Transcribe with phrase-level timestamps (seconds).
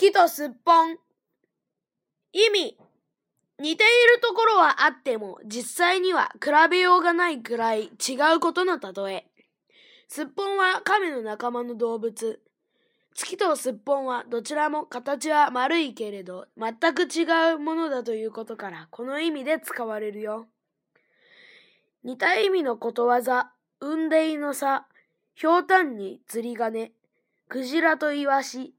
[0.00, 0.96] 月とすっぽん。
[2.32, 2.78] 意味。
[3.58, 9.26] 似ているところはあっても、実際には比べようがないくらい違うことの例え。
[10.08, 12.40] すっぽんは亀の仲間の動物。
[13.12, 20.46] 月とすっぽんはどちらも形は丸いけれど、全く違うものだということから、この意味で使われるよ。
[22.04, 24.86] 似た意味のことわざ、雲泥の差、
[25.34, 26.92] ひょうたんに釣り鐘、
[27.50, 28.72] クジラとイワシ、